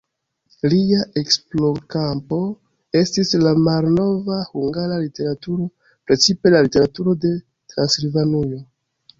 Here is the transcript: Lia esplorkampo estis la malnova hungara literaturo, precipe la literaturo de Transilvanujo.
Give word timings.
Lia 0.71 1.01
esplorkampo 1.21 2.39
estis 3.01 3.33
la 3.43 3.53
malnova 3.67 4.39
hungara 4.55 4.97
literaturo, 5.05 5.69
precipe 6.09 6.55
la 6.57 6.63
literaturo 6.69 7.15
de 7.27 7.37
Transilvanujo. 7.75 8.63